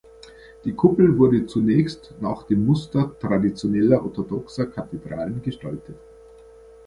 Die 0.65 0.73
Kuppel 0.73 1.15
wurde 1.19 1.45
zunächst 1.45 2.15
nach 2.19 2.47
dem 2.47 2.65
Muster 2.65 3.15
traditioneller 3.19 4.03
orthodoxer 4.03 4.65
Kathedralen 4.65 5.43
gestaltet. 5.43 5.95